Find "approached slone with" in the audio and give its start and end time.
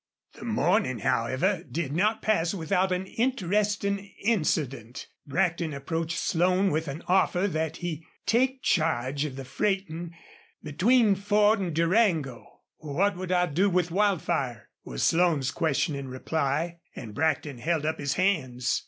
5.75-6.87